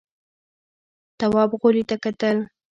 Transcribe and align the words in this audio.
تواب 1.19 1.49
غولي 1.61 1.83
ته 1.89 1.95
کتل…. 2.03 2.37